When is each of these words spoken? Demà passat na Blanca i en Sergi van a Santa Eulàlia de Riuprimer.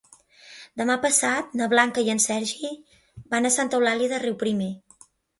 Demà 0.81 0.93
passat 1.01 1.51
na 1.59 1.67
Blanca 1.73 2.03
i 2.07 2.09
en 2.13 2.21
Sergi 2.25 2.71
van 3.33 3.49
a 3.49 3.51
Santa 3.57 3.77
Eulàlia 3.81 4.09
de 4.15 4.19
Riuprimer. 4.23 4.71